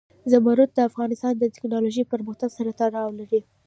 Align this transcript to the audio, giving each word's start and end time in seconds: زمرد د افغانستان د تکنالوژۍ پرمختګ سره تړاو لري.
زمرد 0.31 0.69
د 0.73 0.79
افغانستان 0.89 1.33
د 1.37 1.43
تکنالوژۍ 1.55 2.03
پرمختګ 2.13 2.49
سره 2.57 2.71
تړاو 2.81 3.09
لري. 3.19 3.41